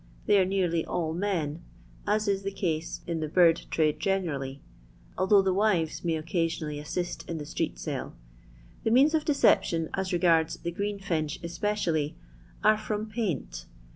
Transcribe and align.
They 0.25 0.39
are 0.39 0.45
nearly 0.45 0.83
all 0.83 1.13
men, 1.13 1.61
as 2.07 2.27
is 2.27 2.41
the 2.41 2.49
case 2.51 3.01
in 3.05 3.19
the 3.19 3.27
bird 3.27 3.67
trade 3.69 3.99
generally, 3.99 4.63
although 5.15 5.43
the 5.43 5.53
wiyes 5.53 6.03
may 6.03 6.15
occasionally 6.15 6.79
assist 6.79 7.29
in 7.29 7.37
the 7.37 7.45
street 7.45 7.77
sale. 7.77 8.15
The 8.83 8.89
means 8.89 9.13
of 9.13 9.25
deception, 9.25 9.89
as 9.93 10.11
regards 10.11 10.57
the 10.57 10.71
greenfinch 10.71 11.39
especially, 11.43 12.17
are 12.63 12.79
from 12.79 13.11
paint. 13.11 13.67